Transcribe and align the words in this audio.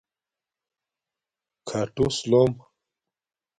کھاٹوس 1.67 2.17
لوم 2.29 2.51